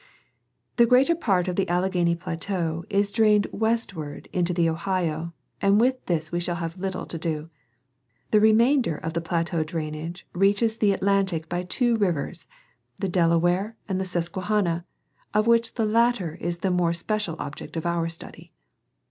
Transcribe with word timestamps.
—The 0.77 0.87
greater 0.87 1.13
part 1.13 1.47
of 1.47 1.55
the 1.55 1.69
Alleghany 1.69 2.15
plateau 2.15 2.83
is 2.89 3.11
drained 3.11 3.45
westward 3.51 4.29
into 4.33 4.51
the 4.51 4.67
Ohio, 4.67 5.31
and 5.61 5.79
with 5.79 6.03
this 6.07 6.31
we 6.31 6.39
shall 6.39 6.55
have 6.55 6.75
little 6.79 7.05
to 7.05 7.19
do. 7.19 7.51
The 8.31 8.39
remainder 8.39 8.95
of 8.97 9.13
the 9.13 9.21
plateau 9.21 9.63
drainage 9.63 10.25
reaches 10.33 10.77
the 10.77 10.91
Atlantic 10.91 11.47
by 11.47 11.61
two 11.61 11.97
rivers, 11.97 12.47
the 12.97 13.09
Delaware 13.09 13.77
and 13.87 13.99
the 14.01 14.05
Susquehanna, 14.05 14.85
of 15.35 15.45
which 15.45 15.75
the 15.75 15.85
latter 15.85 16.33
is 16.41 16.57
the 16.57 16.71
more 16.71 16.93
special 16.93 17.35
object 17.37 17.77
of 17.77 17.85
our 17.85 18.09
study. 18.09 18.51